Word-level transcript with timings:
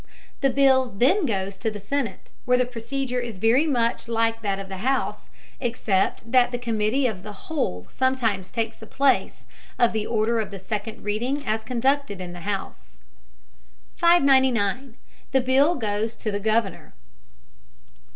The 0.39 0.49
bill 0.49 0.85
then 0.97 1.27
goes 1.27 1.59
to 1.59 1.69
the 1.69 1.77
senate, 1.77 2.31
where 2.45 2.57
the 2.57 2.65
procedure 2.65 3.19
is 3.19 3.37
very 3.37 3.67
much 3.67 4.07
like 4.07 4.41
that 4.41 4.57
of 4.57 4.67
the 4.67 4.77
house, 4.77 5.29
except 5.59 6.31
that 6.31 6.51
the 6.51 6.57
committee 6.57 7.05
of 7.05 7.21
the 7.21 7.33
whole 7.33 7.85
sometimes 7.91 8.49
takes 8.49 8.77
the 8.77 8.87
place 8.87 9.45
of 9.77 9.93
the 9.93 10.07
order 10.07 10.39
of 10.39 10.49
the 10.49 10.57
second 10.57 11.03
reading 11.03 11.45
as 11.45 11.63
conducted 11.63 12.19
in 12.19 12.33
the 12.33 12.39
house. 12.49 12.97
599. 13.95 14.97
THE 15.33 15.39
BILL 15.41 15.75
GOES 15.75 16.15
TO 16.15 16.31
THE 16.31 16.39
GOVERNOR. 16.39 16.95